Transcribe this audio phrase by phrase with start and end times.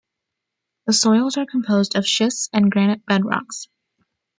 [0.87, 3.67] The soils are composed of schists and granite bedrocks.